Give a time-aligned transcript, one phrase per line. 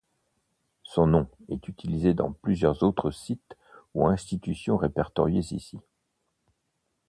[0.81, 3.55] Son nom est utilisé dans plusieurs autres sites
[3.93, 5.79] ou institutions répertoriés ici.